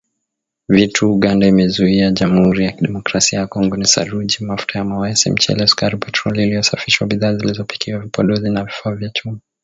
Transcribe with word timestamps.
Vitu 0.69 1.05
Uganda 1.13 1.47
imezuia 1.47 2.11
Jamhuri 2.11 2.65
ya 2.65 2.71
Kidemokrasia 2.71 3.39
ya 3.39 3.47
Kongo 3.47 3.77
ni 3.77 3.87
saruji, 3.87 4.37
mafuta 4.45 4.79
ya 4.79 4.85
mawese, 4.85 5.31
mchele, 5.31 5.67
sukari, 5.67 5.97
petroli 5.97 6.43
iliyosafishwa, 6.43 7.07
bidhaa 7.07 7.33
zilizopikwa, 7.33 7.99
vipodozi 7.99 8.49
na 8.49 8.63
vifaa 8.63 8.91
vya 8.91 9.09
chuma. 9.09 9.39